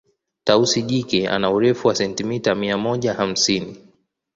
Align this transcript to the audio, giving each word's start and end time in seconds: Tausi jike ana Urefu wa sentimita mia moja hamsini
Tausi 0.43 0.81
jike 0.81 1.27
ana 1.27 1.51
Urefu 1.51 1.87
wa 1.87 1.95
sentimita 1.95 2.55
mia 2.55 2.77
moja 2.77 3.13
hamsini 3.13 3.87